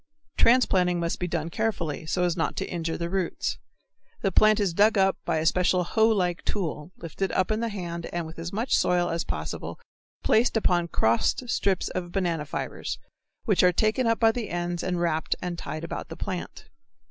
[0.35, 3.59] Transplanting must be done carefully, so as not to injure the roots.
[4.21, 7.69] The plant is dug up by a special hoe like tool, lifted up in the
[7.69, 9.79] hand with as much soil as possible,
[10.23, 12.97] placed upon crossed strips of banana fibres,
[13.45, 16.67] which are taken up by the ends and wrapped and tied about the plant.